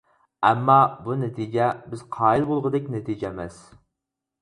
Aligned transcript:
ئەمما، 0.47 0.77
بۇ 1.09 1.17
نەتىجە 1.25 1.69
بىز 1.93 2.03
قايىل 2.17 2.51
بولغۇدەك 2.51 2.91
نەتىجە 2.99 3.33
ئەمەس! 3.33 3.65